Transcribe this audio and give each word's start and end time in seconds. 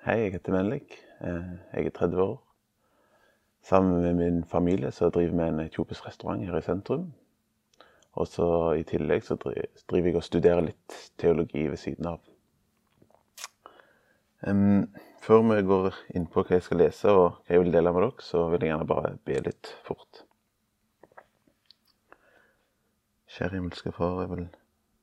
Hei, 0.00 0.14
jeg 0.16 0.32
heter 0.32 0.54
Melik. 0.54 0.94
Eh, 1.20 1.48
Jeg 1.74 1.86
er 1.86 1.90
30 1.90 2.22
år. 2.22 2.38
Sammen 3.62 4.00
med 4.02 4.14
min 4.14 4.44
familie 4.44 4.90
så 4.90 5.10
driver 5.10 5.36
vi 5.36 5.48
en 5.48 5.60
etiopisk 5.60 6.06
restaurant 6.06 6.44
her 6.44 6.56
i 6.56 6.62
sentrum. 6.62 7.12
Og 8.12 8.26
så 8.26 8.46
i 8.80 8.82
tillegg 8.82 9.22
så 9.22 9.36
driver 9.36 10.08
jeg 10.08 10.16
og 10.16 10.24
studerer 10.24 10.64
litt 10.64 10.96
teologi 11.18 11.66
ved 11.68 11.76
siden 11.76 12.06
av. 12.06 12.20
Um, 14.48 14.88
før 15.20 15.42
vi 15.50 15.60
går 15.68 15.98
inn 16.16 16.24
på 16.32 16.46
hva 16.46 16.56
jeg 16.56 16.64
skal 16.64 16.80
lese 16.80 17.12
og 17.12 17.26
hva 17.26 17.52
jeg 17.52 17.60
vil 17.60 17.72
dele 17.74 17.92
med 17.92 18.06
dere, 18.06 18.24
så 18.24 18.46
vil 18.48 18.64
jeg 18.64 18.72
gjerne 18.72 18.88
bare 18.88 19.10
be 19.28 19.36
litt 19.50 19.74
fort. 19.84 20.22
Kjære 23.28 23.58
himmelske 23.58 23.92
Far, 23.92 24.22
jeg 24.24 24.32
vil 24.32 24.48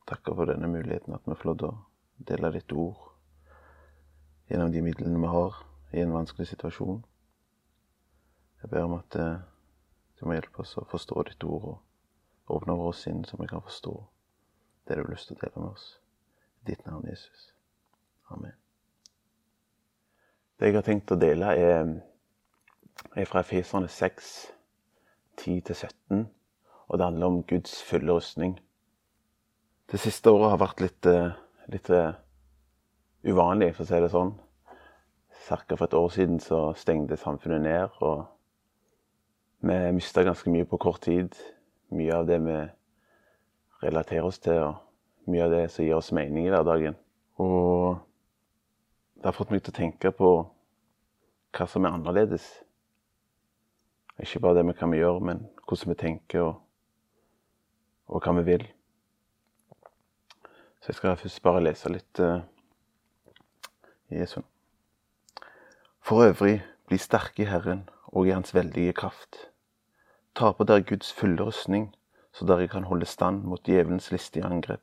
takke 0.10 0.34
for 0.34 0.50
denne 0.50 0.74
muligheten 0.74 1.14
at 1.14 1.30
vi 1.30 1.38
får 1.38 1.52
lov 1.52 1.62
til 1.62 1.70
å 1.70 1.78
dele 2.34 2.52
ditt 2.58 2.74
ord 2.74 3.17
gjennom 4.48 4.72
de 4.72 4.82
midlene 4.82 5.20
vi 5.20 5.32
har 5.32 5.56
i 5.92 6.02
en 6.02 6.14
vanskelig 6.14 6.48
situasjon. 6.48 7.02
Jeg 8.62 8.70
ber 8.72 8.88
om 8.88 8.96
at 8.98 9.16
eh, 9.20 9.40
du 10.20 10.26
må 10.26 10.38
hjelpe 10.38 10.64
oss 10.64 10.78
å 10.80 10.86
forstå 10.90 11.24
ditt 11.30 11.44
ord 11.48 11.68
og 11.74 12.56
åpne 12.58 12.78
våre 12.80 12.96
sinn 12.98 13.26
så 13.28 13.38
vi 13.40 13.50
kan 13.50 13.64
forstå 13.64 13.94
det 14.88 14.96
du 14.96 15.04
har 15.04 15.12
lyst 15.12 15.30
til 15.30 15.38
å 15.38 15.42
dele 15.44 15.64
med 15.64 15.74
oss. 15.76 15.88
I 16.64 16.72
ditt 16.72 16.86
navn, 16.88 17.06
Jesus. 17.10 17.52
Amen. 18.32 18.56
Det 20.58 20.72
jeg 20.72 20.78
har 20.80 20.86
tenkt 20.88 21.12
å 21.14 21.20
dele, 21.20 21.52
er, 21.54 21.92
er 23.14 23.28
fra 23.30 23.44
Efeserne 23.44 23.92
6, 23.92 24.32
10-17, 25.38 26.24
og 26.88 26.98
det 26.98 27.06
handler 27.06 27.28
om 27.28 27.44
Guds 27.46 27.76
fulle 27.86 28.16
rustning. 28.16 28.56
Det 29.92 30.00
siste 30.02 30.32
året 30.34 30.56
har 30.56 30.64
vært 30.64 30.82
litt, 30.82 31.06
eh, 31.06 31.36
litt 31.72 31.92
eh, 31.94 32.16
uvanlig, 33.28 33.74
for 33.76 33.86
å 33.86 33.90
si 33.90 34.02
det 34.02 34.12
sånn. 34.14 34.34
Ca. 35.48 35.76
for 35.76 35.86
et 35.86 35.96
år 35.96 36.10
siden 36.12 36.40
så 36.44 36.74
stengte 36.76 37.16
samfunnet 37.20 37.62
ned, 37.64 38.02
og 38.04 38.26
vi 39.64 39.78
mista 39.96 40.24
ganske 40.24 40.52
mye 40.52 40.68
på 40.68 40.80
kort 40.82 41.02
tid. 41.06 41.36
Mye 41.96 42.18
av 42.18 42.28
det 42.28 42.42
vi 42.44 42.58
relaterer 43.84 44.28
oss 44.28 44.40
til, 44.44 44.60
og 44.60 45.32
mye 45.32 45.46
av 45.46 45.56
det 45.56 45.64
som 45.72 45.86
gir 45.86 45.96
oss 45.96 46.12
mening 46.12 46.48
i 46.48 46.52
hverdagen. 46.52 46.98
Og 47.40 47.98
det 49.16 49.30
har 49.30 49.38
fått 49.38 49.54
meg 49.54 49.64
til 49.64 49.74
å 49.74 49.80
tenke 49.80 50.12
på 50.12 50.32
hva 51.58 51.68
som 51.70 51.88
er 51.88 51.96
annerledes. 51.96 52.46
Ikke 54.20 54.42
bare 54.44 54.60
det 54.60 54.68
vi 54.68 54.78
kan 54.78 54.94
gjøre, 54.94 55.24
men 55.24 55.46
hvordan 55.68 55.94
vi 55.94 56.00
tenker, 56.02 56.44
og, 56.44 56.60
og 58.12 58.24
hva 58.24 58.36
vi 58.40 58.46
vil. 58.52 58.68
Så 60.82 60.92
jeg 60.92 61.00
skal 61.00 61.18
først 61.20 61.44
bare 61.46 61.64
lese 61.66 61.92
litt 61.92 62.22
i 62.24 62.32
Jesu. 64.12 64.42
For 66.02 66.24
øvrig, 66.24 66.64
bli 66.88 66.98
sterke 66.98 67.44
i 67.44 67.46
Herren 67.46 67.90
og 68.06 68.28
i 68.28 68.30
Hans 68.30 68.56
veldige 68.56 68.94
kraft. 68.94 69.36
Ta 70.36 70.52
på 70.52 70.64
dere 70.64 70.84
Guds 70.84 71.14
fulle 71.14 71.44
rustning, 71.44 71.96
så 72.34 72.46
dere 72.46 72.68
kan 72.68 72.84
holde 72.84 73.06
stand 73.06 73.44
mot 73.44 73.66
djevelens 73.66 74.12
listige 74.12 74.46
angrep. 74.46 74.82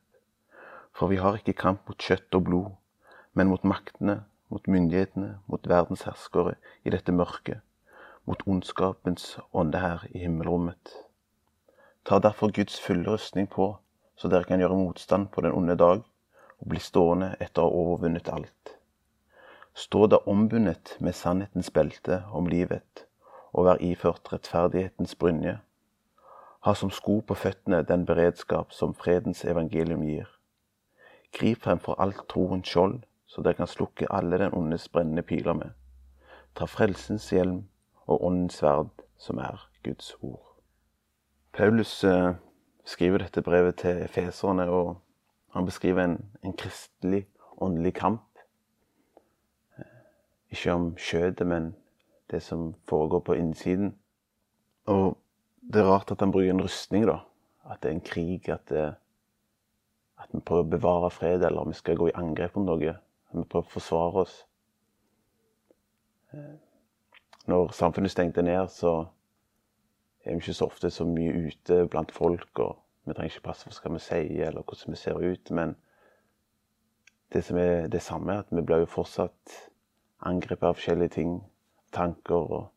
For 0.92 1.06
vi 1.06 1.17
har 1.17 1.39
ikke 1.39 1.52
kamp 1.52 1.89
mot 1.89 1.98
kjøtt 1.98 2.34
og 2.34 2.45
blod, 2.45 2.69
men 3.33 3.48
mot 3.48 3.64
maktene, 3.64 4.25
mot 4.48 4.69
myndighetene, 4.69 5.39
mot 5.47 5.69
verdens 5.69 6.05
herskere 6.05 6.55
i 6.84 6.92
dette 6.92 7.12
mørket, 7.12 7.62
mot 8.25 8.42
ondskapens 8.47 9.39
ånde 9.52 9.80
her 9.80 10.05
i 10.11 10.19
himmelrommet. 10.27 10.92
Ta 12.05 12.19
derfor 12.19 12.52
Guds 12.52 12.80
fulle 12.80 13.08
rustning 13.11 13.48
på, 13.48 13.72
så 14.17 14.28
dere 14.28 14.45
kan 14.45 14.61
gjøre 14.61 14.77
motstand 14.77 15.33
på 15.33 15.41
den 15.41 15.56
onde 15.56 15.77
dag, 15.80 16.05
og 16.61 16.69
bli 16.69 16.80
stående 16.80 17.34
etter 17.41 17.64
å 17.64 17.70
ha 17.70 17.84
overvunnet 17.84 18.28
alt. 18.28 18.73
Stå 19.75 20.06
da 20.06 20.17
ombundet 20.27 20.97
med 21.00 21.12
sannhetens 21.12 21.70
belte 21.70 22.22
om 22.30 22.47
livet, 22.47 23.06
og 23.53 23.67
vær 23.67 23.80
iført 23.83 24.33
rettferdighetens 24.33 25.14
brynje. 25.19 25.58
Ha 26.64 26.75
som 26.75 26.91
sko 26.91 27.18
på 27.20 27.35
føttene 27.35 27.83
den 27.83 28.07
beredskap 28.07 28.73
som 28.73 28.95
fredens 28.95 29.45
evangelium 29.45 30.05
gir. 30.07 30.29
Grip 31.34 31.64
fremfor 31.67 31.98
alt 31.98 32.23
troens 32.30 32.70
skjold, 32.70 33.01
så 33.27 33.42
dere 33.42 33.58
kan 33.58 33.67
slukke 33.67 34.07
alle 34.14 34.39
den 34.39 34.55
ondes 34.55 34.89
brennende 34.89 35.23
piler 35.23 35.58
med. 35.58 35.74
Ta 36.55 36.68
frelsens 36.70 37.27
hjelm 37.34 37.64
og 38.07 38.24
åndens 38.24 38.61
sverd, 38.61 38.92
som 39.18 39.39
er 39.39 39.58
Guds 39.83 40.14
ord. 40.23 40.55
Paulus 41.52 42.05
eh, 42.05 42.34
skriver 42.84 43.18
dette 43.18 43.42
brevet 43.42 43.77
til 43.83 44.05
efeserne, 44.05 44.68
og 44.70 45.01
han 45.51 45.67
beskriver 45.67 46.05
en, 46.05 46.17
en 46.45 46.55
kristelig, 46.57 47.27
åndelig 47.58 47.95
kamp. 47.95 48.23
Ikke 50.55 50.73
om 50.73 50.92
kjøttet, 51.01 51.47
men 51.51 51.73
det 52.31 52.42
som 52.42 52.75
foregår 52.89 53.25
på 53.27 53.35
innsiden. 53.35 53.95
Og 54.87 55.17
det 55.73 55.81
er 55.81 55.89
rart 55.89 56.13
at 56.13 56.20
han 56.20 56.33
bruker 56.33 56.51
en 56.51 56.63
rustning, 56.63 57.07
da. 57.09 57.19
At 57.70 57.83
det 57.83 57.91
er 57.91 57.95
en 57.95 58.05
krig, 58.05 58.48
at, 58.48 58.69
det, 58.69 58.95
at 60.20 60.31
vi 60.33 60.41
prøver 60.41 60.67
å 60.67 60.73
bevare 60.77 61.11
fred, 61.11 61.43
eller 61.43 61.64
om 61.64 61.73
vi 61.73 61.79
skal 61.79 61.98
gå 61.98 62.11
i 62.11 62.17
angrep 62.20 62.55
på 62.55 62.63
noe. 62.63 62.95
At 63.31 63.39
vi 63.39 63.47
prøver 63.48 63.67
å 63.67 63.75
forsvare 63.75 64.25
oss. 64.25 64.37
Når 67.51 67.75
samfunnet 67.77 68.13
stengte 68.13 68.43
ned, 68.43 68.70
så 68.70 68.95
er 70.25 70.37
vi 70.37 70.41
ikke 70.41 70.57
så 70.57 70.70
ofte 70.70 70.91
så 70.91 71.05
mye 71.09 71.48
ute 71.48 71.85
blant 71.91 72.13
folk, 72.13 72.51
og 72.59 72.79
vi 73.05 73.13
trenger 73.13 73.35
ikke 73.35 73.48
passe 73.51 73.69
på 73.69 73.75
hva 73.83 73.97
vi 73.97 74.05
sier, 74.07 74.47
eller 74.48 74.64
hvordan 74.64 74.95
vi 74.95 75.01
ser 75.01 75.20
ut, 75.20 75.51
men 75.51 75.77
det 77.35 77.43
som 77.45 77.59
er 77.59 77.89
det 77.91 78.03
samme, 78.03 78.33
er 78.33 78.45
at 78.45 78.53
vi 78.55 78.63
blir 78.63 78.85
jo 78.85 78.91
fortsatt 78.95 79.59
angrepet 80.24 80.68
av 80.68 80.79
forskjellige 80.79 81.14
ting. 81.18 81.35
Tanker 81.95 82.35
og 82.58 82.70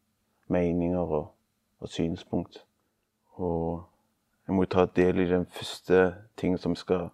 meninger 0.54 1.00
og, 1.00 1.32
og 1.80 1.90
synspunkt. 1.90 2.64
Og 3.38 3.84
jeg 4.48 4.56
må 4.56 4.66
ta 4.66 4.86
del 4.96 5.20
i 5.20 5.30
den 5.30 5.46
første 5.52 6.14
tingen 6.38 6.60
som 6.62 6.76
skal 6.76 7.10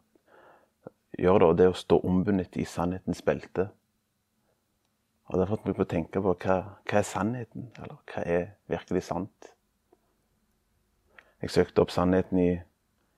gjøre, 1.17 1.47
og 1.47 1.57
det 1.57 1.65
er 1.65 1.73
å 1.73 1.77
stå 1.77 1.99
ombundet 2.05 2.57
i 2.61 2.65
sannhetens 2.67 3.23
belte. 3.25 3.69
Og 5.29 5.37
det 5.37 5.45
har 5.45 5.55
fått 5.55 5.65
meg 5.65 5.77
på 5.77 5.85
å 5.85 5.89
tenke 5.89 6.21
på 6.21 6.35
hva, 6.43 6.57
hva 6.83 6.99
er 6.99 7.07
sannheten, 7.07 7.69
eller 7.79 7.97
hva 8.11 8.23
er 8.27 8.45
virkelig 8.69 9.05
sant? 9.07 9.53
Jeg 11.43 11.51
søkte 11.51 11.83
opp 11.83 11.91
sannheten 11.91 12.39
i, 12.39 12.51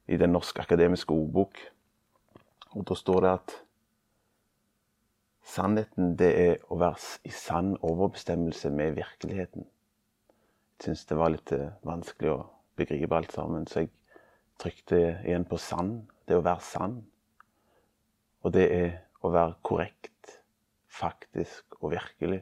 i 0.07 0.17
Den 0.17 0.33
norske 0.33 0.61
akademiske 0.61 1.13
ordbok, 1.13 1.59
og 2.71 2.85
da 2.87 2.97
står 2.97 3.21
det 3.21 3.31
at 3.31 3.55
Sannheten 5.45 6.15
det 6.17 6.31
er 6.41 6.63
å 6.73 6.77
være 6.81 6.97
i 7.29 7.31
sann 7.33 7.75
overbestemmelse 7.85 8.71
med 8.73 8.95
virkeligheten. 8.97 9.67
Jeg 10.75 10.87
syns 10.87 11.05
det 11.05 11.17
var 11.19 11.31
litt 11.31 11.51
eh, 11.53 11.75
vanskelig 11.85 12.31
å 12.33 12.39
begripe 12.75 13.15
alt 13.15 13.35
sammen, 13.35 13.67
så 13.69 13.85
jeg 13.85 13.91
trykte 14.59 14.97
igjen 15.21 15.45
på 15.47 15.59
sann. 15.61 15.99
Det 16.25 16.35
å 16.39 16.43
være 16.43 16.65
sann. 16.65 16.97
Og 18.41 18.53
det 18.55 18.65
er 18.73 18.89
å 19.21 19.29
være 19.33 19.57
korrekt, 19.65 20.39
faktisk 20.89 21.77
og 21.81 21.93
virkelig. 21.93 22.41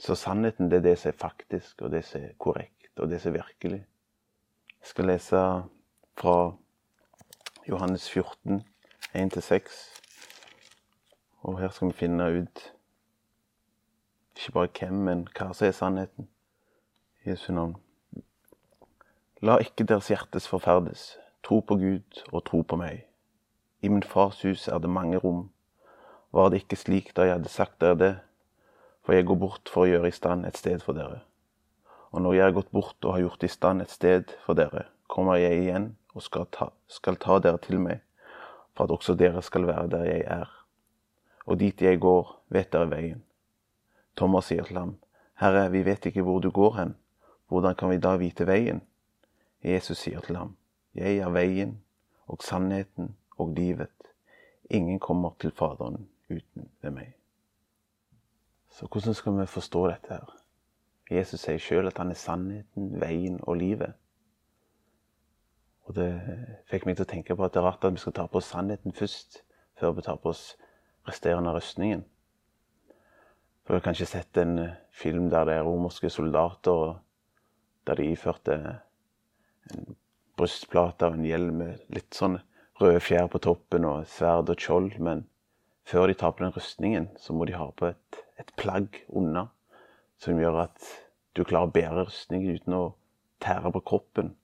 Så 0.00 0.16
sannheten 0.18 0.70
det 0.72 0.80
er 0.80 0.88
det 0.88 0.98
som 0.98 1.12
er 1.12 1.18
faktisk, 1.20 1.84
og 1.84 1.92
det 1.92 2.02
som 2.08 2.24
er 2.24 2.34
korrekt, 2.40 2.90
og 2.98 3.12
det 3.12 3.20
som 3.22 3.32
er 3.34 3.44
virkelig. 3.44 3.82
Jeg 4.80 4.90
skal 4.90 5.08
lese 5.08 5.42
fra 6.18 6.36
Johannes 7.68 8.08
14, 8.10 8.64
1-6. 9.14 10.03
Og 11.44 11.58
her 11.60 11.68
skal 11.68 11.90
vi 11.90 11.98
finne 11.98 12.30
ut 12.40 12.62
ikke 14.34 14.52
bare 14.52 14.70
hvem, 14.78 15.00
men 15.06 15.26
hva 15.36 15.52
som 15.54 15.66
er 15.68 15.74
sannheten. 15.76 16.28
Jesu 17.24 17.52
navn. 17.52 17.76
La 19.44 19.58
ikke 19.62 19.84
deres 19.86 20.08
hjertes 20.08 20.48
forferdes. 20.48 21.14
Tro 21.44 21.60
på 21.60 21.76
Gud 21.78 22.22
og 22.32 22.44
tro 22.48 22.62
på 22.62 22.78
meg. 22.80 23.04
I 23.84 23.90
min 23.92 24.02
fars 24.02 24.40
hus 24.42 24.66
er 24.68 24.80
det 24.80 24.90
mange 24.90 25.20
rom. 25.20 25.50
Var 26.32 26.50
det 26.50 26.62
ikke 26.62 26.80
slik 26.80 27.12
da 27.14 27.28
jeg 27.28 27.36
hadde 27.36 27.52
sagt 27.52 27.78
dere 27.84 28.00
det? 28.00 28.14
For 29.04 29.12
jeg 29.12 29.28
går 29.28 29.38
bort 29.38 29.68
for 29.68 29.84
å 29.84 29.90
gjøre 29.90 30.08
i 30.08 30.16
stand 30.16 30.48
et 30.48 30.56
sted 30.58 30.80
for 30.82 30.96
dere. 30.96 31.20
Og 32.10 32.24
når 32.24 32.38
jeg 32.38 32.46
har 32.48 32.56
gått 32.56 32.72
bort 32.72 32.96
og 33.04 33.14
har 33.14 33.26
gjort 33.26 33.44
i 33.44 33.52
stand 33.52 33.84
et 33.84 33.92
sted 33.92 34.32
for 34.46 34.56
dere, 34.56 34.88
kommer 35.12 35.36
jeg 35.36 35.60
igjen 35.60 35.92
og 36.16 36.24
skal 36.24 36.48
ta, 36.50 36.70
skal 36.88 37.20
ta 37.20 37.38
dere 37.44 37.60
til 37.60 37.82
meg, 37.84 38.00
for 38.72 38.88
at 38.88 38.96
også 38.96 39.18
dere 39.18 39.44
skal 39.44 39.68
være 39.68 39.90
der 39.92 40.08
jeg 40.08 40.24
er 40.24 40.63
og 41.46 41.60
dit 41.60 41.82
jeg 41.82 42.00
går, 42.00 42.30
vet 42.48 42.72
dere 42.72 42.90
veien. 42.90 43.22
Thomas 44.16 44.48
sier 44.50 44.64
til 44.64 44.78
ham, 44.78 44.96
Herre, 45.40 45.70
vi 45.70 45.82
vet 45.84 46.06
ikke 46.06 46.22
hvor 46.22 46.40
du 46.40 46.50
går 46.50 46.76
hen, 46.78 46.94
hvordan 47.48 47.74
kan 47.74 47.90
vi 47.90 47.98
da 47.98 48.16
vite 48.16 48.46
veien? 48.46 48.82
Jesus 49.64 49.98
sier 49.98 50.20
til 50.20 50.36
ham, 50.36 50.56
Jeg 50.94 51.16
er 51.18 51.30
veien 51.30 51.80
og 52.26 52.42
sannheten 52.42 53.16
og 53.38 53.54
livet. 53.56 53.90
Ingen 54.70 54.98
kommer 54.98 55.30
til 55.40 55.50
Faderen 55.50 56.08
uten 56.30 56.70
ved 56.82 56.90
meg. 56.90 57.14
Så 58.70 58.86
hvordan 58.86 59.14
skal 59.14 59.40
vi 59.40 59.46
forstå 59.46 59.86
dette 59.88 60.08
her? 60.12 60.36
Jesus 61.10 61.40
sier 61.40 61.58
sjøl 61.58 61.86
at 61.86 61.98
han 61.98 62.10
er 62.10 62.18
sannheten, 62.18 63.00
veien 63.00 63.40
og 63.42 63.56
livet. 63.56 63.92
Og 65.84 65.94
det 65.94 66.08
fikk 66.70 66.86
meg 66.86 66.96
til 66.96 67.04
å 67.04 67.10
tenke 67.10 67.36
på 67.36 67.44
at 67.44 67.52
det 67.54 67.60
er 67.60 67.66
rart 67.68 67.84
at 67.84 67.92
vi 67.92 68.00
skal 68.00 68.14
ta 68.16 68.26
på 68.26 68.40
oss 68.40 68.48
sannheten 68.54 68.94
først, 68.96 69.42
før 69.80 69.92
vi 69.98 70.06
tar 70.06 70.16
på 70.22 70.32
oss 70.32 70.54
resterende 71.08 71.52
rustningen. 71.54 72.04
For 73.64 73.74
Du 73.74 73.78
har 73.78 73.84
kanskje 73.86 74.06
sett 74.06 74.36
en 74.36 74.58
eh, 74.58 74.74
film 74.92 75.30
der 75.32 75.46
det 75.48 75.54
er 75.58 75.66
romerske 75.66 76.10
soldater, 76.10 76.98
der 77.86 77.94
de 78.00 78.10
iførte 78.12 78.56
en 79.72 79.96
brystplate 80.36 81.08
og 81.08 81.16
en 81.18 81.24
hjelm 81.24 81.62
med 81.62 81.94
litt 81.94 82.16
sånn 82.16 82.38
røde 82.80 83.00
fjær 83.00 83.30
på 83.32 83.40
toppen 83.44 83.86
og 83.88 84.08
sverd 84.10 84.52
og 84.52 84.60
skjold. 84.60 84.98
Men 85.00 85.24
før 85.88 86.08
de 86.08 86.18
tar 86.20 86.34
på 86.36 86.44
den 86.44 86.54
rustningen, 86.56 87.08
så 87.16 87.32
må 87.32 87.48
de 87.48 87.56
ha 87.56 87.70
på 87.70 87.88
et, 87.92 88.20
et 88.40 88.52
plagg 88.60 89.00
unna 89.08 89.48
som 90.20 90.40
gjør 90.40 90.64
at 90.66 90.92
du 91.34 91.42
klarer 91.44 91.68
å 91.68 91.74
bære 91.74 92.06
rustningen 92.06 92.58
uten 92.58 92.76
å 92.76 92.84
tære 93.44 93.72
på 93.74 93.82
kroppen. 93.92 94.34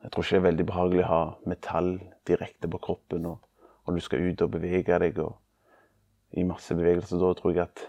Jeg 0.00 0.12
tror 0.12 0.24
ikke 0.24 0.34
det 0.34 0.40
er 0.40 0.48
veldig 0.48 0.66
behagelig 0.68 1.04
å 1.04 1.10
ha 1.10 1.22
metall 1.48 1.90
direkte 2.28 2.70
på 2.72 2.80
kroppen, 2.82 3.28
og, 3.28 3.38
og 3.84 3.94
du 3.94 4.00
skal 4.00 4.22
ut 4.26 4.42
og 4.42 4.52
bevege 4.54 4.98
deg 5.02 5.18
og 5.22 5.36
i 6.36 6.44
masse 6.46 6.74
bevegelser. 6.74 7.18
Da 7.18 7.32
tror 7.34 7.54
jeg 7.54 7.64
at 7.66 7.84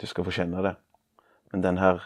du 0.00 0.06
skal 0.06 0.26
få 0.26 0.34
kjenne 0.34 0.62
det. 0.64 0.74
Men 1.52 1.62
den 1.62 1.78
her, 1.78 2.02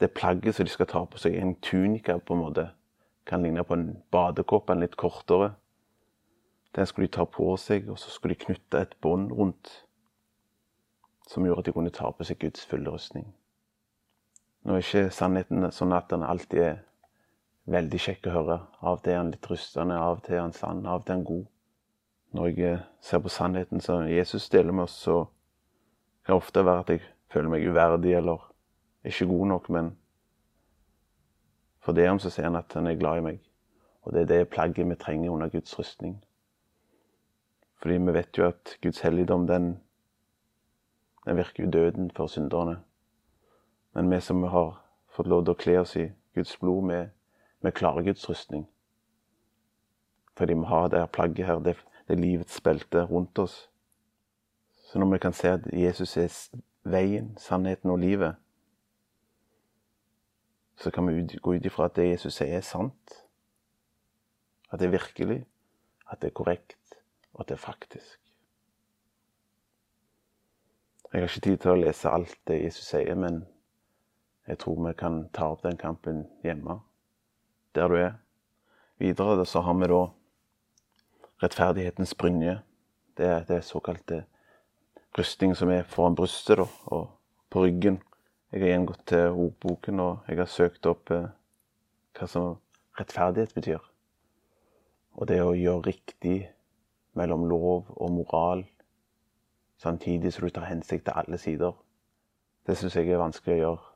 det 0.00 0.12
plagget 0.16 0.54
som 0.54 0.66
de 0.66 0.72
skal 0.72 0.88
ta 0.88 1.04
på 1.04 1.18
seg, 1.20 1.36
en 1.36 1.56
tunika 1.60 2.18
på 2.18 2.36
en 2.36 2.44
måte, 2.44 2.70
kan 3.26 3.42
ligne 3.42 3.64
på 3.64 3.76
en 3.76 4.02
badekåpe, 4.10 4.72
en 4.72 4.80
litt 4.84 4.96
kortere. 4.96 5.52
Den 6.76 6.86
skulle 6.86 7.08
de 7.08 7.16
ta 7.18 7.26
på 7.26 7.52
seg, 7.58 7.88
og 7.90 7.98
så 7.98 8.10
skulle 8.10 8.34
de 8.34 8.44
knytte 8.44 8.80
et 8.80 8.96
bånd 9.02 9.32
rundt 9.32 9.72
som 11.30 11.46
gjorde 11.46 11.62
at 11.62 11.68
de 11.68 11.74
kunne 11.74 11.94
ta 11.94 12.10
på 12.10 12.26
seg 12.26 12.40
Guds 12.42 12.64
fulle 12.66 12.90
rustning. 12.90 13.28
Nå 14.66 14.76
er 14.76 14.82
ikke 14.82 15.12
sannheten 15.14 15.70
sånn 15.72 15.94
at 15.94 16.10
den 16.10 16.26
alltid 16.26 16.62
er 16.64 16.80
veldig 17.70 18.00
kjekk 18.02 18.26
å 18.28 18.34
høre. 18.34 18.58
Av 18.82 18.96
og 18.96 19.04
til 19.04 19.14
er 19.14 19.20
han 19.20 19.30
litt 19.32 19.46
rustende, 19.50 19.96
av 19.96 20.18
og 20.18 20.24
til 20.26 20.36
er 20.36 20.42
han 20.42 20.56
sann, 20.56 20.82
av 20.86 21.00
og 21.00 21.06
til 21.06 21.14
er 21.14 21.18
han 21.20 21.28
god. 21.28 21.46
Når 22.32 22.46
jeg 22.46 22.80
ser 23.00 23.18
på 23.18 23.28
sannheten 23.28 23.80
som 23.80 24.08
Jesus 24.08 24.48
deler 24.48 24.72
med 24.72 24.84
oss, 24.84 24.94
så 25.02 25.24
kan 26.24 26.34
det 26.34 26.42
ofte 26.42 26.64
være 26.64 26.80
at 26.80 26.90
jeg 26.94 27.02
føler 27.32 27.50
meg 27.50 27.66
uverdig 27.66 28.14
eller 28.14 28.44
ikke 29.04 29.26
god 29.26 29.46
nok, 29.46 29.68
men 29.70 29.92
for 31.80 31.96
det 31.96 32.08
om 32.10 32.18
så 32.18 32.30
ser 32.30 32.46
han 32.46 32.56
at 32.56 32.72
han 32.76 32.86
er 32.86 32.98
glad 33.00 33.18
i 33.18 33.24
meg. 33.24 33.38
Og 34.02 34.12
det 34.12 34.22
er 34.22 34.26
det 34.26 34.50
plagget 34.52 34.88
vi 34.88 34.94
trenger 34.94 35.30
under 35.30 35.48
Guds 35.48 35.78
rustning. 35.78 36.18
Fordi 37.80 37.96
vi 37.96 38.14
vet 38.14 38.38
jo 38.38 38.46
at 38.46 38.76
Guds 38.82 39.00
helligdom, 39.00 39.46
den 39.46 39.80
den 41.24 41.36
virker 41.36 41.64
jo 41.64 41.70
døden 41.70 42.10
for 42.10 42.26
synderne. 42.26 42.80
Men 43.92 44.10
vi 44.10 44.20
som 44.20 44.42
har 44.42 44.80
fått 45.08 45.26
lov 45.26 45.44
til 45.44 45.52
å 45.52 45.60
kle 45.60 45.76
oss 45.80 45.96
i 45.96 46.08
Guds 46.34 46.56
blod, 46.60 46.88
vi, 47.62 47.70
klarer 47.70 48.06
Guds 48.06 48.28
rustning. 48.28 48.64
Fordi 50.36 50.54
vi 50.54 50.64
har 50.64 50.88
det 50.88 51.10
plagget 51.12 51.46
her, 51.46 51.58
det, 51.58 51.76
det 52.10 52.18
livets 52.18 52.60
belte 52.60 53.04
rundt 53.06 53.38
oss. 53.38 53.68
Så 54.90 54.98
når 54.98 55.12
vi 55.12 55.18
kan 55.22 55.32
se 55.32 55.52
at 55.54 55.66
Jesus 55.72 56.16
er 56.18 56.32
veien, 56.82 57.36
sannheten 57.38 57.90
og 57.90 58.00
livet, 58.02 58.34
så 60.80 60.90
kan 60.90 61.06
vi 61.06 61.38
gå 61.38 61.54
ut 61.54 61.66
ifra 61.66 61.86
at 61.86 61.94
det 61.94 62.08
Jesus 62.08 62.40
sier, 62.40 62.56
er 62.56 62.66
sant. 62.66 63.14
At 64.72 64.80
det 64.80 64.88
er 64.88 64.96
virkelig, 64.96 65.44
at 66.10 66.22
det 66.22 66.32
er 66.32 66.38
korrekt, 66.40 66.98
og 67.32 67.44
at 67.44 67.52
det 67.52 67.58
er 67.58 67.62
faktisk. 67.62 68.18
Jeg 71.12 71.20
har 71.20 71.28
ikke 71.28 71.46
tid 71.46 71.58
til 71.62 71.70
å 71.74 71.80
lese 71.84 72.10
alt 72.10 72.38
det 72.48 72.62
Jesus 72.64 72.90
sier, 72.90 73.14
men 73.14 73.44
jeg 74.50 74.58
tror 74.58 74.82
vi 74.88 74.96
kan 74.98 75.28
ta 75.34 75.52
opp 75.52 75.62
den 75.62 75.78
kampen 75.78 76.24
hjemme, 76.42 76.80
der 77.74 77.90
du 77.90 78.00
er. 78.00 78.14
Videre 78.98 79.46
så 79.46 79.62
har 79.62 79.78
vi 79.78 79.90
da 79.90 80.08
rettferdighetens 81.42 82.14
brynje. 82.14 82.60
Det 83.16 83.26
er 83.26 83.44
det 83.48 83.64
såkalte 83.64 84.24
rustning 85.18 85.56
som 85.56 85.70
er 85.70 85.82
foran 85.88 86.16
brystet 86.16 86.60
da, 86.60 86.66
og 86.86 87.10
på 87.50 87.64
ryggen. 87.64 88.00
Jeg 88.52 88.62
har 88.62 88.68
igjen 88.68 88.86
gått 88.86 89.06
til 89.06 89.30
ordboken 89.30 90.00
og 90.00 90.28
jeg 90.28 90.38
har 90.38 90.50
søkt 90.50 90.86
opp 90.90 91.10
eh, 91.14 91.28
hva 92.18 92.26
som 92.26 92.56
rettferdighet 92.98 93.54
betyr. 93.54 93.82
Og 95.18 95.28
det 95.30 95.40
å 95.42 95.54
gjøre 95.54 95.86
riktig 95.90 96.50
mellom 97.18 97.46
lov 97.50 97.90
og 97.96 98.10
moral 98.14 98.64
samtidig 99.80 100.32
som 100.32 100.46
du 100.46 100.54
tar 100.54 100.68
hensikt 100.68 101.06
til 101.08 101.16
alle 101.16 101.38
sider. 101.38 101.72
Det 102.66 102.76
syns 102.78 102.96
jeg 102.96 103.10
er 103.10 103.22
vanskelig 103.22 103.56
å 103.56 103.62
gjøre 103.64 103.86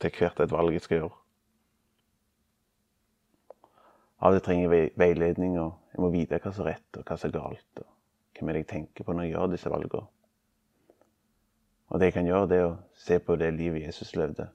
til 0.00 0.14
hvert 0.16 0.40
et 0.40 0.54
valg 0.54 0.74
jeg 0.74 0.86
skal 0.86 1.02
gjøre. 1.02 1.19
Av 4.20 4.36
og 4.36 4.42
trenger 4.44 4.90
veiledning, 5.00 5.56
og 5.58 5.94
jeg 5.94 6.02
må 6.02 6.10
vite 6.12 6.38
hva 6.38 6.52
som 6.52 6.66
er 6.66 6.74
rett, 6.74 6.98
og 6.98 7.04
hva 7.08 7.16
som 7.16 7.30
er 7.30 7.36
galt. 7.38 7.80
og 7.80 8.36
Hvem 8.36 8.48
er 8.48 8.56
det 8.56 8.64
jeg 8.64 8.72
tenker 8.72 9.04
på 9.04 9.12
når 9.12 9.26
jeg 9.26 9.32
gjør 9.34 9.52
disse 9.54 9.72
valgene. 9.72 10.06
Og 11.90 12.00
det 12.00 12.10
jeg 12.10 12.14
kan 12.14 12.26
gjøre, 12.26 12.48
det 12.48 12.58
er 12.58 12.66
å 12.68 12.78
se 12.94 13.18
på 13.18 13.36
det 13.36 13.50
livet 13.56 13.82
Jesus 13.82 14.14
levde. 14.14 14.46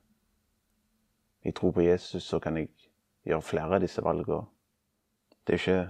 I 1.45 1.51
tro 1.51 1.71
på 1.71 1.83
Jesus 1.83 2.23
så 2.23 2.39
kan 2.39 2.57
jeg 2.57 2.69
gjøre 3.25 3.41
flere 3.41 3.75
av 3.75 3.83
disse 3.83 4.01
valgene. 4.05 4.45
Det 5.45 5.53
er 5.53 5.59
ikke, 5.59 5.81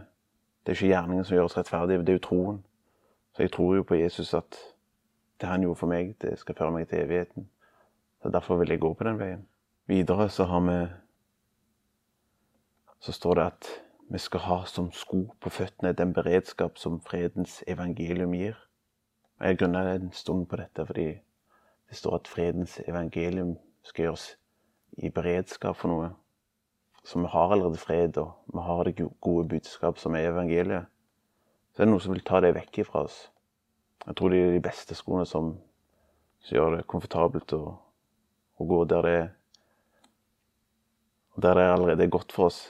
det 0.63 0.71
er 0.71 0.79
ikke 0.79 0.89
gjerningen 0.89 1.27
som 1.27 1.35
gjør 1.35 1.49
oss 1.49 1.57
rettferdige, 1.57 2.03
det 2.03 2.15
er 2.15 2.17
jo 2.17 2.25
troen. 2.25 2.63
Så 3.35 3.43
jeg 3.43 3.51
tror 3.51 3.75
jo 3.75 3.83
på 3.83 3.99
Jesus 3.99 4.33
at 4.33 4.57
det 5.41 5.49
han 5.49 5.61
gjorde 5.61 5.79
for 5.79 5.91
meg, 5.91 6.15
det 6.21 6.37
skal 6.39 6.55
føre 6.55 6.71
meg 6.71 6.87
til 6.89 7.03
evigheten. 7.03 7.49
Så 8.23 8.31
Derfor 8.31 8.57
vil 8.57 8.69
jeg 8.69 8.79
gå 8.79 8.93
på 8.93 9.03
den 9.03 9.19
veien. 9.19 9.47
Videre 9.87 10.29
så 10.29 10.43
har 10.49 10.63
vi 10.65 10.77
Så 13.05 13.13
står 13.13 13.37
det 13.37 13.45
at 13.51 13.69
vi 14.09 14.21
skal 14.21 14.43
ha 14.47 14.57
som 14.69 14.89
sko 14.93 15.19
på 15.41 15.51
føttene 15.53 15.93
den 15.93 16.13
beredskap 16.13 16.79
som 16.81 16.97
fredens 17.05 17.59
evangelium 17.67 18.33
gir. 18.33 18.57
Og 19.39 19.47
Jeg 19.47 19.59
grunner 19.59 19.91
en 19.91 20.09
stund 20.11 20.47
på 20.49 20.57
dette 20.57 20.85
fordi 20.85 21.07
det 21.89 21.99
står 21.99 22.15
at 22.15 22.27
fredens 22.27 22.79
evangelium 22.87 23.57
skal 23.83 24.07
gjøres 24.07 24.25
i 24.97 25.13
beredskap 25.13 25.77
for 25.77 25.93
noe. 25.93 26.09
Så 27.05 27.21
vi 27.21 27.29
har 27.29 27.51
allerede 27.53 27.77
fred, 27.77 28.17
og 28.17 28.33
vi 28.53 28.65
har 28.65 28.83
det 28.83 29.09
gode 29.21 29.47
budskap 29.49 30.01
som 30.01 30.15
er 30.15 30.31
evangeliet 30.31 30.89
så 31.75 31.83
er 31.83 31.89
det 31.89 31.91
noe 31.91 32.03
som 32.03 32.13
vil 32.15 32.23
ta 32.23 32.39
det 32.39 32.53
vekk 32.55 32.77
fra 32.87 33.01
oss. 33.03 33.15
Jeg 34.05 34.15
tror 34.15 34.31
det 34.31 34.37
er 34.39 34.53
de 34.53 34.63
beste 34.63 34.95
skoene 34.95 35.25
som, 35.27 35.49
som 36.39 36.55
gjør 36.55 36.77
det 36.77 36.85
komfortabelt 36.87 37.51
å, 37.57 37.63
å, 38.55 38.67
gå 38.69 38.77
der 38.87 39.03
det 39.03 39.15
er 39.17 39.33
der 41.35 41.59
det 41.59 41.65
allerede 41.67 42.05
er 42.05 42.13
godt 42.15 42.31
for 42.31 42.47
oss. 42.47 42.61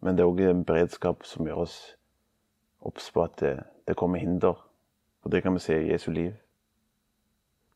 Men 0.00 0.16
det 0.16 0.24
er 0.24 0.30
òg 0.30 0.40
en 0.48 0.64
beredskap 0.64 1.24
som 1.28 1.46
gjør 1.46 1.64
oss 1.66 1.76
obs 2.80 3.10
på 3.12 3.24
at 3.24 3.36
det, 3.40 3.52
det, 3.88 3.96
kommer 3.96 4.18
hinder. 4.18 4.56
Og 5.22 5.32
det 5.32 5.42
kan 5.42 5.54
vi 5.54 5.60
se 5.60 5.76
i 5.76 5.90
Jesu 5.92 6.10
liv. 6.10 6.32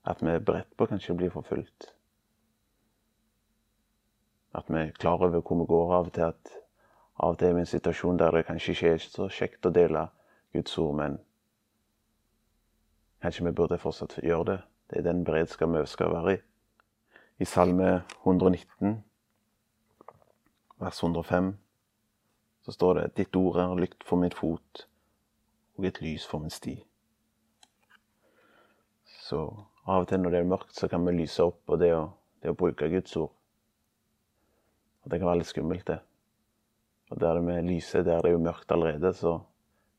At 0.05 0.23
vi 0.23 0.33
er 0.33 0.45
beredt 0.45 0.73
på 0.77 0.89
kanskje 0.89 1.13
å 1.13 1.19
bli 1.21 1.29
forfulgt. 1.33 1.91
At 4.55 4.69
vi 4.69 4.81
er 4.81 4.97
klar 4.97 5.21
over 5.21 5.41
hvor 5.41 5.61
vi 5.61 5.69
går 5.69 5.95
av 5.95 6.09
og 6.09 6.13
til. 6.13 6.33
at 6.33 6.61
av 7.17 7.35
og 7.35 7.39
til 7.39 7.49
er 7.49 7.53
vi 7.53 7.63
i 7.63 7.67
en 7.67 7.71
situasjon 7.71 8.19
der 8.19 8.31
det 8.31 8.47
kanskje 8.47 8.73
ikke 8.73 8.93
er 8.93 9.03
så 9.03 9.29
kjekt 9.29 9.67
å 9.67 9.71
dele 9.75 10.09
Guds 10.55 10.79
ord, 10.79 10.95
men 10.99 11.19
kanskje 13.23 13.45
vi 13.47 13.53
burde 13.53 13.79
fortsatt 13.79 14.19
gjøre 14.23 14.45
det. 14.51 14.61
Det 14.91 14.99
er 14.99 15.07
den 15.07 15.25
beredskapen 15.25 15.79
vi 15.79 15.87
skal 15.87 16.11
være 16.13 16.35
i. 16.35 16.41
I 17.39 17.45
Salme 17.45 18.03
119, 18.25 19.05
vers 20.79 21.03
105, 21.03 21.55
så 22.65 22.73
står 22.73 22.99
det 22.99 23.13
Ditt 23.21 23.37
ord 23.37 23.61
er 23.61 23.77
lykt 23.79 24.05
for 24.09 24.21
min 24.21 24.35
fot 24.35 24.87
og 25.77 25.87
et 25.89 26.01
lys 26.01 26.25
for 26.27 26.43
min 26.43 26.53
sti. 26.55 26.77
Så 29.05 29.41
av 29.85 30.05
og 30.05 30.09
til 30.09 30.21
når 30.23 30.33
det 30.33 30.41
er 30.41 30.49
mørkt, 30.49 30.75
så 30.77 30.89
kan 30.89 31.05
vi 31.05 31.17
lyse 31.17 31.45
opp, 31.45 31.61
og 31.69 31.81
det 31.81 31.91
å, 31.97 32.07
det 32.43 32.53
å 32.53 32.59
bruke 32.59 32.89
Guds 32.93 33.17
ord. 33.21 33.33
Og 35.05 35.11
det 35.13 35.21
kan 35.21 35.29
være 35.29 35.43
litt 35.43 35.51
skummelt, 35.51 35.87
det. 35.89 35.99
Og 37.13 37.21
der 37.21 37.37
det 37.37 37.45
med 37.45 37.69
lyset, 37.69 38.07
der 38.07 38.23
det 38.25 38.31
er 38.31 38.37
jo 38.39 38.45
mørkt 38.47 38.73
allerede, 38.73 39.13
så 39.17 39.37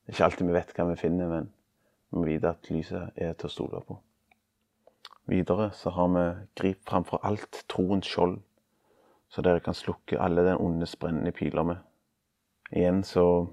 det 0.02 0.10
er 0.10 0.16
ikke 0.16 0.26
alltid 0.26 0.48
vi 0.48 0.56
vet 0.56 0.74
hva 0.74 0.88
vi 0.90 0.98
finner, 0.98 1.30
men 1.30 1.48
vi 2.10 2.18
må 2.18 2.26
vite 2.26 2.50
at 2.50 2.70
lyset 2.72 3.20
er 3.22 3.36
til 3.38 3.50
å 3.50 3.54
stole 3.54 3.82
på. 3.86 3.98
Videre 5.30 5.70
så 5.74 5.90
har 5.94 6.10
vi 6.14 6.24
grip 6.58 6.82
framfor 6.86 7.22
alt 7.26 7.62
troens 7.70 8.06
skjold, 8.06 8.40
så 9.30 9.42
dere 9.42 9.62
kan 9.62 9.74
slukke 9.74 10.18
alle 10.22 10.44
den 10.46 10.58
ondes 10.62 10.94
brennende 10.98 11.34
piler 11.34 11.66
med. 11.66 11.85
Igjen 12.72 13.02
så 13.06 13.46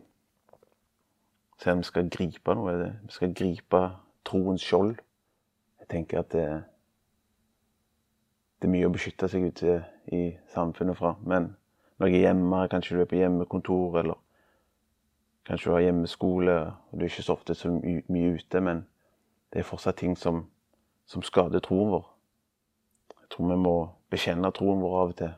ser 1.62 1.75
vi 1.75 1.84
skal 1.84 2.10
gripe 2.10 2.55
noe. 2.55 2.75
Vi 3.05 3.13
skal 3.13 3.34
gripe 3.34 3.82
troens 4.25 4.63
skjold. 4.63 4.96
Jeg 5.79 5.89
tenker 5.91 6.24
at 6.24 6.32
det, 6.34 6.48
det 8.60 8.70
er 8.70 8.74
mye 8.74 8.88
å 8.88 8.93
beskytte 8.93 9.29
seg 9.29 9.51
ute 9.51 9.84
i 10.12 10.24
samfunnet 10.53 10.98
fra. 10.98 11.15
men 11.22 11.53
når 12.00 12.08
jeg 12.08 12.15
er 12.15 12.27
hjemme, 12.27 12.67
kanskje 12.67 12.96
du 12.96 13.01
er 13.01 13.05
på 13.05 13.15
hjemmekontor, 13.15 14.00
eller 14.00 14.17
kanskje 15.46 15.70
du 15.70 15.74
har 15.74 15.84
hjemmeskole, 15.86 16.55
og 16.91 17.00
du 17.00 17.05
er 17.05 17.12
ikke 17.12 17.24
så 17.24 17.36
ofte 17.38 17.55
så 17.55 17.70
mye 17.70 18.34
ute, 18.34 18.60
men 18.60 18.82
det 19.53 19.62
er 19.62 19.67
fortsatt 19.67 20.01
ting 20.01 20.17
som, 20.17 20.41
som 21.05 21.24
skader 21.24 21.62
troen 21.63 21.93
vår. 21.93 22.10
Jeg 23.22 23.29
tror 23.29 23.51
vi 23.51 23.60
må 23.62 23.75
bekjenne 24.10 24.51
troen 24.51 24.82
vår 24.82 24.98
av 25.00 25.13
og 25.13 25.17
til 25.22 25.32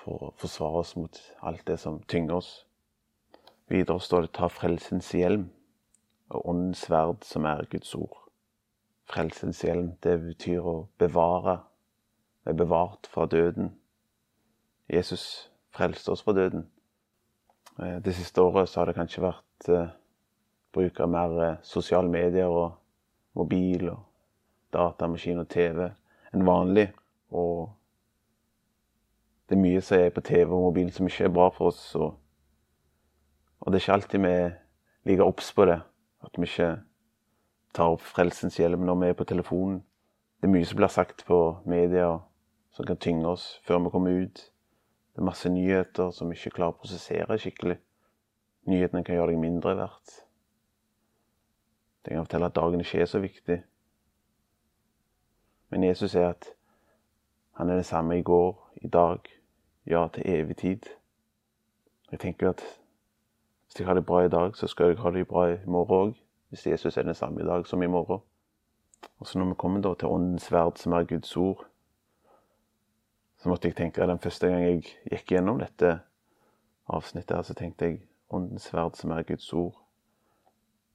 for 0.00 0.26
å 0.26 0.34
forsvare 0.40 0.82
oss 0.82 0.96
mot 0.96 1.20
alt 1.46 1.64
det 1.68 1.78
som 1.80 2.00
tynger 2.08 2.40
oss. 2.40 2.50
Videre 3.70 4.00
står 4.00 4.20
det 4.22 4.32
'ta 4.32 4.48
frelsens 4.48 5.12
hjelm' 5.14 5.50
og 6.30 6.48
åndens 6.48 6.86
sverd, 6.86 7.24
som 7.24 7.44
er 7.44 7.66
Guds 7.70 7.94
ord. 7.94 8.16
Frelsens 9.10 9.64
hjelm, 9.64 9.96
det 10.02 10.18
betyr 10.22 10.60
å 10.60 10.88
bevare. 10.98 11.60
Er 12.46 12.52
bevart 12.52 13.06
fra 13.06 13.26
døden. 13.26 13.76
Jesus 14.88 15.50
frelste 15.70 16.10
oss 16.10 16.22
fra 16.22 16.32
døden. 16.32 16.70
Eh, 17.78 17.98
det 17.98 18.14
siste 18.14 18.42
året 18.42 18.74
har 18.74 18.86
det 18.86 18.94
kanskje 18.94 19.22
vært 19.22 19.68
eh, 19.68 19.90
bruk 20.72 21.00
av 21.00 21.10
mer 21.10 21.42
eh, 21.42 21.58
sosiale 21.62 22.08
medier 22.08 22.48
og 22.48 22.72
mobil 23.38 23.90
og 23.90 24.00
datamaskin 24.72 25.42
og 25.42 25.48
TV 25.48 25.90
enn 26.32 26.46
vanlig. 26.46 26.88
Og 27.30 27.68
det 29.50 29.56
er 29.56 29.62
mye 29.64 29.80
som 29.82 29.98
er 29.98 30.12
på 30.14 30.22
TV 30.22 30.46
og 30.46 30.60
mobil 30.68 30.92
som 30.94 31.08
ikke 31.10 31.24
er 31.26 31.32
bra 31.34 31.48
for 31.50 31.72
oss. 31.72 31.82
Og, 31.98 32.12
og 33.60 33.72
det 33.72 33.80
er 33.80 33.82
ikke 33.82 33.94
alltid 33.96 34.20
vi 34.22 34.34
ligger 35.10 35.26
obs 35.26 35.48
på 35.52 35.64
det. 35.66 35.80
At 36.22 36.38
vi 36.38 36.46
ikke 36.46 36.68
tar 37.74 37.96
opp 37.96 38.04
frelsens 38.06 38.60
hjelm 38.60 38.84
når 38.86 39.00
vi 39.00 39.08
er 39.08 39.16
på 39.18 39.26
telefonen. 39.26 39.80
Det 40.38 40.46
er 40.46 40.52
mye 40.54 40.68
som 40.68 40.78
blir 40.78 40.92
sagt 40.94 41.24
på 41.26 41.38
media 41.66 42.12
som 42.70 42.86
kan 42.86 43.00
tynge 43.02 43.26
oss 43.26 43.48
før 43.66 43.82
vi 43.82 43.90
kommer 43.90 44.20
ut. 44.22 44.44
Det 45.10 45.18
er 45.18 45.26
masse 45.26 45.50
nyheter 45.50 46.14
som 46.14 46.30
vi 46.30 46.38
ikke 46.38 46.54
klarer 46.60 46.76
å 46.76 46.80
prosessere 46.84 47.40
skikkelig. 47.42 47.80
Nyhetene 48.70 49.02
kan 49.02 49.18
gjøre 49.18 49.34
deg 49.34 49.42
mindre 49.42 49.74
verdt. 49.80 50.14
Det 52.06 52.14
kan 52.14 52.22
fortelle 52.22 52.52
at 52.52 52.56
dagen 52.56 52.86
ikke 52.86 53.02
er 53.02 53.10
så 53.10 53.18
viktig. 53.18 53.58
Men 55.74 55.90
Jesus 55.90 56.14
er 56.14 56.30
at 56.36 56.52
han 57.58 57.68
er 57.68 57.82
det 57.82 57.90
samme 57.90 58.14
i 58.14 58.22
går, 58.22 58.54
i 58.86 58.88
dag, 58.88 59.26
ja, 59.86 60.06
til 60.14 60.22
evig 60.26 60.56
tid. 60.56 60.90
Jeg 62.10 62.20
tenker 62.20 62.50
at 62.50 62.64
hvis 63.66 63.78
jeg 63.78 63.86
har 63.86 63.94
det 63.94 64.06
bra 64.06 64.24
i 64.24 64.28
dag, 64.28 64.56
så 64.56 64.66
skal 64.66 64.86
jeg 64.86 64.98
ha 64.98 65.10
det 65.10 65.28
bra 65.28 65.46
i 65.52 65.56
morgen 65.66 66.10
òg. 66.10 66.14
Hvis 66.48 66.66
Jesus 66.66 66.96
er 66.96 67.02
den 67.02 67.14
samme 67.14 67.40
i 67.40 67.46
dag 67.46 67.66
som 67.66 67.82
i 67.82 67.86
morgen. 67.86 68.20
Og 69.18 69.26
så 69.26 69.38
når 69.38 69.44
vi 69.44 69.54
kommer 69.54 69.80
da 69.80 69.94
til 69.94 70.08
Åndens 70.08 70.52
verd, 70.52 70.76
som 70.76 70.92
er 70.92 71.04
Guds 71.04 71.36
ord, 71.36 71.66
så 73.38 73.48
måtte 73.48 73.68
jeg 73.68 73.76
tenke 73.76 74.06
den 74.06 74.18
første 74.18 74.48
gang 74.48 74.64
jeg 74.64 74.82
gikk 74.82 75.30
gjennom 75.32 75.58
dette 75.58 76.00
avsnittet, 76.88 77.36
her, 77.36 77.42
så 77.42 77.54
tenkte 77.54 77.84
jeg 77.84 78.00
Åndens 78.30 78.72
verd, 78.74 78.96
som 78.96 79.10
er 79.10 79.22
Guds 79.22 79.52
ord. 79.52 79.78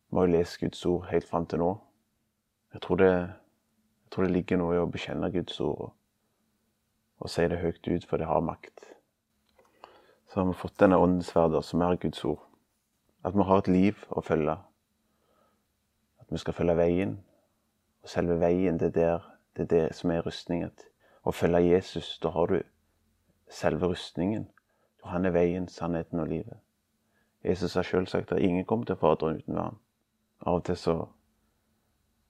Vi 0.09 0.17
har 0.17 0.27
jo 0.27 0.35
lest 0.35 0.59
Guds 0.59 0.85
ord 0.85 1.07
helt 1.09 1.27
fram 1.29 1.45
til 1.45 1.59
nå. 1.59 1.71
Jeg 2.73 2.81
tror 2.81 2.95
det, 2.95 3.11
jeg 3.11 4.11
tror 4.11 4.23
det 4.23 4.31
ligger 4.31 4.57
noe 4.57 4.75
i 4.75 4.83
å 4.83 4.91
bekjenne 4.91 5.31
Guds 5.31 5.59
ord 5.59 5.79
og, 5.87 5.93
og 7.19 7.29
si 7.29 7.47
det 7.47 7.61
høyt 7.61 7.87
ut, 7.87 8.05
for 8.05 8.17
det 8.17 8.27
har 8.27 8.43
makt. 8.43 8.91
Så 10.27 10.39
har 10.39 10.47
vi 10.47 10.57
fått 10.59 10.79
denne 10.79 10.97
åndens 10.97 11.35
verden, 11.35 11.63
som 11.63 11.81
er 11.81 11.95
Guds 11.95 12.25
ord. 12.25 12.41
At 13.23 13.35
vi 13.35 13.43
har 13.43 13.61
et 13.61 13.67
liv 13.71 14.01
å 14.09 14.21
følge. 14.21 14.57
At 16.19 16.31
vi 16.31 16.37
skal 16.37 16.53
følge 16.53 16.77
veien. 16.77 17.15
Og 18.03 18.09
selve 18.09 18.39
veien, 18.39 18.77
det 18.79 18.91
er, 18.91 18.97
der, 18.99 19.29
det, 19.55 19.63
er 19.63 19.71
det 19.71 19.95
som 19.95 20.11
er 20.11 20.25
rustningen. 20.25 20.73
Å 21.25 21.31
følge 21.31 21.63
Jesus, 21.63 22.17
da 22.21 22.29
har 22.35 22.51
du 22.51 22.59
selve 23.49 23.89
rustningen. 23.93 24.49
Han 25.05 25.25
er 25.25 25.33
veien, 25.33 25.67
sannheten 25.69 26.19
og 26.19 26.27
livet. 26.27 26.59
Jesus 27.45 27.75
har 27.77 27.85
sjøl 27.85 28.07
sagt 28.09 28.31
at 28.33 28.41
ingen 28.41 28.65
kommer 28.65 28.85
til 28.85 28.97
Faderen 28.97 29.37
uten 29.37 29.57
ham. 29.57 29.75
Av 30.41 30.59
og 30.59 30.63
til 30.65 30.77
så, 30.77 30.95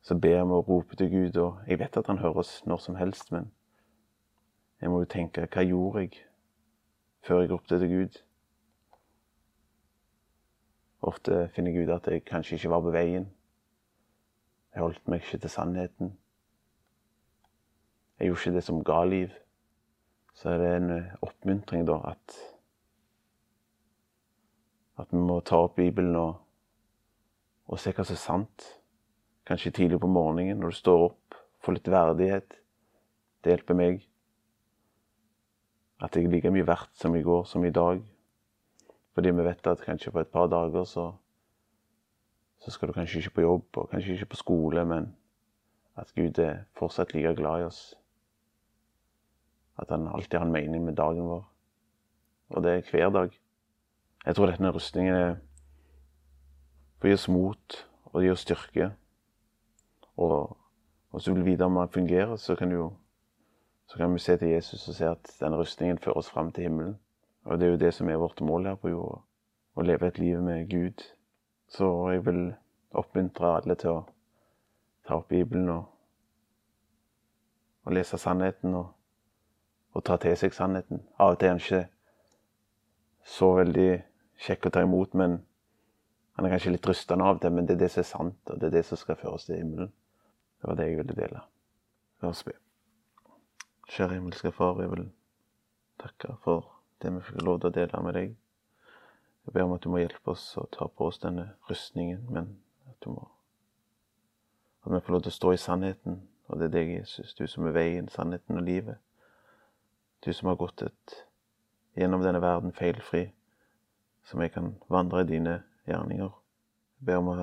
så 0.04 0.15
ber 0.15 0.44
vi 0.44 0.58
og 0.60 0.68
roper 0.70 1.00
til 1.00 1.10
Gud, 1.12 1.38
og 1.39 1.62
jeg 1.68 1.80
vet 1.80 1.98
at 1.98 2.08
han 2.12 2.20
hører 2.20 2.44
oss 2.44 2.58
når 2.68 2.84
som 2.84 2.98
helst, 3.00 3.32
men 3.32 3.48
jeg 4.82 4.91
må 4.91 5.01
jo 5.01 5.10
tenke 5.10 5.48
hva 5.48 5.63
gjorde 5.63 6.05
jeg 6.05 6.22
før 7.25 7.41
jeg 7.41 7.51
ropte 7.51 7.79
til 7.79 7.89
Gud? 7.89 8.22
Ofte 11.05 11.48
finner 11.53 11.74
jeg 11.74 11.86
ut 11.86 11.94
at 11.96 12.08
jeg 12.12 12.25
kanskje 12.25 12.58
ikke 12.58 12.70
var 12.74 12.82
på 12.82 12.94
veien. 12.96 13.27
Jeg 14.74 14.82
holdt 14.84 15.08
meg 15.08 15.22
ikke 15.22 15.38
til 15.44 15.50
sannheten. 15.53 16.15
Jeg 18.20 18.27
gjorde 18.27 18.41
ikke 18.41 18.55
det 18.55 18.63
som 18.63 18.84
ga 18.84 19.03
liv. 19.05 19.36
Så 20.36 20.50
er 20.50 20.58
det 20.58 20.72
en 20.75 20.89
eh, 20.91 21.13
oppmuntring, 21.22 21.88
da, 21.88 22.01
at 22.12 22.41
At 24.98 25.12
vi 25.12 25.20
må 25.20 25.41
ta 25.44 25.58
opp 25.60 25.75
Bibelen 25.75 26.15
og, 26.15 26.36
og 27.67 27.79
se 27.79 27.91
hva 27.91 28.03
som 28.08 28.15
er 28.15 28.20
sant. 28.22 28.67
Kanskje 29.46 29.72
tidlig 29.72 30.00
på 30.00 30.08
morgenen 30.08 30.62
når 30.63 30.72
du 30.72 30.75
står 30.75 31.03
opp. 31.10 31.36
Få 31.60 31.75
litt 31.75 31.89
verdighet. 31.91 32.55
Det 33.44 33.51
hjelper 33.51 33.75
meg. 33.75 34.05
At 36.02 36.16
jeg 36.16 36.25
er 36.25 36.32
like 36.32 36.52
mye 36.52 36.68
verdt 36.68 36.92
som 37.00 37.16
i 37.16 37.24
går, 37.24 37.44
som 37.44 37.66
i 37.66 37.72
dag. 37.72 38.02
Fordi 39.14 39.32
vi 39.32 39.46
vet 39.46 39.68
at 39.68 39.84
kanskje 39.86 40.12
på 40.12 40.20
et 40.20 40.28
par 40.28 40.48
dager 40.48 40.84
så, 40.84 41.14
så 42.60 42.72
skal 42.72 42.88
du 42.88 42.94
kanskje 42.94 43.20
ikke 43.20 43.36
på 43.38 43.42
jobb 43.42 43.78
og 43.78 43.90
kanskje 43.90 44.14
ikke 44.14 44.34
på 44.34 44.42
skole, 44.42 44.86
men 44.86 45.16
at 45.96 46.12
Gud 46.16 46.40
er 46.40 46.66
fortsatt 46.75 47.14
like 47.14 47.36
glad 47.36 47.62
i 47.62 47.68
oss. 47.70 47.96
At 49.80 49.90
han 49.90 50.08
alltid 50.08 50.40
har 50.40 50.46
en 50.46 50.52
mening 50.52 50.84
med 50.86 50.96
dagen 50.96 51.28
vår. 51.28 51.46
Og 52.50 52.64
det 52.64 52.72
er 52.72 52.92
hver 52.92 53.10
dag. 53.10 53.40
Jeg 54.25 54.36
tror 54.36 54.52
denne 54.52 54.72
rustningen 54.72 55.16
er 55.16 55.36
for 57.00 57.08
å 57.08 57.12
gi 57.12 57.18
oss 57.20 57.28
mot 57.32 57.80
og 58.12 58.24
gi 58.24 58.32
oss 58.32 58.44
styrke. 58.46 58.92
Og 60.18 60.56
hvis 61.12 61.28
du 61.28 61.34
vil 61.34 61.46
vite 61.46 61.68
om 61.68 61.80
den 61.80 61.92
fungerer, 61.92 62.36
så 62.36 62.56
kan, 62.56 62.72
du, 62.72 62.90
så 63.86 63.98
kan 63.98 64.13
vi 64.13 64.20
se 64.20 64.38
til 64.38 64.48
Jesus 64.48 64.88
og 64.88 64.96
se 64.96 65.08
at 65.08 65.32
den 65.39 65.56
rustningen 65.56 65.98
fører 65.98 66.18
oss 66.18 66.30
fram 66.30 66.51
til 66.51 66.63
himmelen. 66.63 67.00
Og 67.46 67.60
det 67.60 67.68
er 67.68 67.72
jo 67.72 67.77
det 67.77 67.94
som 67.94 68.10
er 68.10 68.18
vårt 68.18 68.42
mål 68.42 68.65
her 68.65 68.75
på 68.75 68.89
jorda. 68.89 69.22
Å 69.75 69.84
leve 69.86 70.08
et 70.08 70.20
liv 70.20 70.42
med 70.42 70.70
Gud. 70.70 71.04
Så 71.70 71.88
jeg 72.12 72.25
vil 72.25 72.56
oppmuntre 72.96 73.51
alle 73.60 73.75
til 73.75 73.92
å 73.92 74.06
ta 75.06 75.20
opp 75.20 75.30
Bibelen 75.30 75.70
og, 75.70 75.84
og 77.86 77.94
lese 77.94 78.18
sannheten 78.18 78.74
og, 78.74 78.88
og, 79.94 80.04
ta 80.04 80.18
til 80.22 80.38
seg 80.39 80.56
sannheten. 80.58 81.04
Av 81.20 81.36
og 81.36 81.39
til 81.39 81.51
er 81.51 81.54
han 81.54 81.62
ikke 81.62 81.84
så 83.36 83.51
veldig 83.60 83.89
kjekk 84.48 84.70
å 84.70 84.74
ta 84.74 84.86
imot, 84.86 85.13
men 85.13 85.39
han 86.36 86.46
er 86.46 86.56
kanskje 86.56 86.75
litt 86.75 86.89
rystende 86.89 87.30
av 87.30 87.39
det, 87.44 87.54
men 87.54 87.70
det 87.70 87.77
er 87.77 87.86
det 87.86 87.94
som 87.94 88.04
er 88.04 88.10
sant, 88.10 88.42
og 88.50 88.60
det 88.60 88.72
er 88.72 88.77
det 88.80 88.86
som 88.89 89.00
skal 89.00 89.20
føre 89.22 89.38
oss 89.38 89.48
til 89.50 89.62
himmelen. 89.62 89.94
Det 90.60 90.70
var 90.72 90.80
det 90.80 90.89
jeg 90.89 91.01
ville 91.04 91.22
dele. 91.22 91.48
La 92.24 92.34
oss 92.34 92.44
be. 92.44 92.65
Kjære 93.88 94.13
himmelske 94.13 94.51
Far, 94.51 94.82
jeg 94.82 94.92
vil 94.92 95.12
takke 96.01 96.36
for 96.44 96.72
det 97.01 97.12
vi 97.13 97.22
fikk 97.27 97.44
lov 97.46 97.60
til 97.60 97.70
å 97.70 97.75
dele 97.75 98.01
med 98.01 98.15
deg. 98.18 98.32
Jeg 99.46 99.54
ber 99.54 99.68
om 99.68 99.75
at 99.75 99.84
du 99.84 99.92
må 99.94 100.01
hjelpe 100.01 100.34
oss 100.34 100.46
å 100.58 100.65
ta 100.74 100.88
på 100.89 101.06
oss 101.06 101.22
denne 101.22 101.51
rustningen, 101.70 102.24
men 102.34 102.56
at 102.89 102.98
du 103.06 103.12
må 103.13 103.27
At 104.86 104.92
vi 104.94 105.00
får 105.01 105.13
lov 105.13 105.22
til 105.25 105.34
å 105.34 105.36
stå 105.38 105.51
i 105.54 105.58
sannheten, 105.58 106.20
og 106.48 106.60
det 106.60 106.65
er 106.68 106.74
deg, 106.75 106.89
Jesus, 107.00 107.34
du 107.34 107.48
som 107.50 107.65
er 107.65 107.74
veien, 107.74 108.10
sannheten 108.10 108.58
og 108.58 108.68
livet. 108.68 109.00
Du 110.22 110.30
som 110.34 110.50
har 110.51 110.60
gått 110.62 110.84
et, 110.86 111.15
gjennom 111.98 112.22
denne 112.22 112.42
verden 112.42 112.74
feilfri, 112.74 113.24
som 114.30 114.42
jeg 114.42 114.54
kan 114.54 114.75
vandre 114.89 115.24
i 115.25 115.30
dine 115.32 115.56
gjerninger. 115.89 116.30
Jeg 117.00 117.10
ber 117.10 117.18
om 117.18 117.34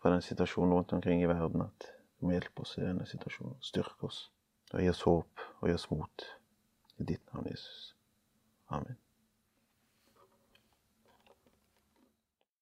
for 0.00 0.12
den 0.12 0.20
situasjonen 0.20 0.76
rundt 0.76 0.92
omkring 0.92 1.24
i 1.24 1.28
verden 1.28 1.64
at 1.64 1.88
du 1.88 2.28
må 2.28 2.36
hjelpe 2.36 2.68
oss 2.68 2.76
i 2.76 2.84
denne 2.84 3.08
situasjonen. 3.08 3.56
Styrke 3.64 4.12
oss 4.12 4.26
og 4.74 4.82
gi 4.82 4.90
oss 4.90 5.04
håp 5.06 5.44
og 5.60 5.68
gi 5.70 5.76
oss 5.78 5.88
mot. 5.92 6.26
I 6.98 7.06
ditt 7.06 7.22
navn, 7.32 7.46
Jesus. 7.50 7.94
Amen. 8.74 8.98